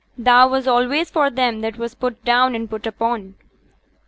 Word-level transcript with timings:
Thou 0.17 0.47
was 0.47 0.65
allays 0.65 1.11
for 1.11 1.29
them 1.29 1.61
that 1.61 1.77
was 1.77 1.93
down 1.93 2.55
and 2.55 2.67
put 2.67 2.87
upon.' 2.87 3.35